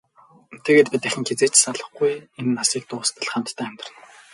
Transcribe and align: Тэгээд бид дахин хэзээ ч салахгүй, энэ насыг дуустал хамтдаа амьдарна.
Тэгээд 0.65 0.87
бид 0.91 1.01
дахин 1.03 1.27
хэзээ 1.29 1.49
ч 1.51 1.55
салахгүй, 1.63 2.11
энэ 2.39 2.53
насыг 2.57 2.83
дуустал 2.89 3.27
хамтдаа 3.31 3.65
амьдарна. 3.67 3.99